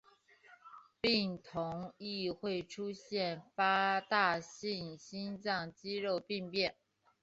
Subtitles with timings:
[0.99, 6.75] 病童亦会出现发大性心脏肌肉病变。